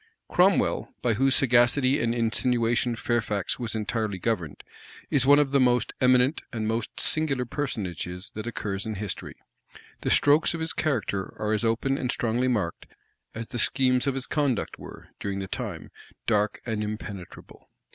Cromwell, 0.27 0.95
by 1.03 1.13
whose 1.13 1.35
sagacity 1.35 1.99
and 2.01 2.15
insinuation 2.15 2.95
Fairfax 2.95 3.59
was 3.59 3.75
entirely 3.75 4.17
governed, 4.17 4.63
is 5.11 5.27
one 5.27 5.37
of 5.37 5.51
the 5.51 5.59
most 5.59 5.93
eminent 6.01 6.41
and 6.51 6.67
most 6.67 6.99
singular 6.99 7.45
personages 7.45 8.31
that 8.33 8.47
occurs 8.47 8.87
in 8.87 8.95
history: 8.95 9.35
the 10.01 10.09
strokes 10.09 10.55
of 10.55 10.59
his 10.59 10.73
character 10.73 11.35
are 11.39 11.51
as 11.53 11.63
open 11.63 11.99
and 11.99 12.11
strongly 12.11 12.47
marked, 12.47 12.87
as 13.35 13.49
the 13.49 13.59
schemes 13.59 14.07
of 14.07 14.15
his 14.15 14.25
conduct 14.25 14.79
were, 14.79 15.09
during 15.19 15.37
the 15.37 15.47
time, 15.47 15.91
dark 16.25 16.61
and 16.65 16.81
impenetrable. 16.83 17.69